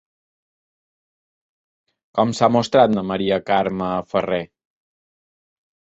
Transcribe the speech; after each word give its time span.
Com 2.19 2.33
s'ha 2.39 2.49
mostrat 2.55 2.97
Maria 3.13 3.41
Carme 3.51 3.93
Ferrer? 4.15 4.45